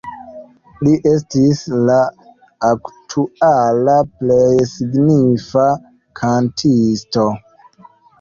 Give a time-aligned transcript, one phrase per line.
[0.85, 1.97] Li estis la
[2.69, 5.67] aktuala plej signifa
[6.21, 7.27] kantisto.